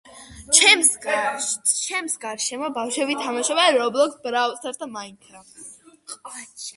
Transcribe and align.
ჩემს 0.59 2.15
გარშემო 2.23 2.71
ბავშვები 2.79 3.17
თამაშობენ 3.25 3.77
რობერტშტრაუსას 3.83 4.81
და 4.85 4.89
მაინკრაფტს. 4.97 6.69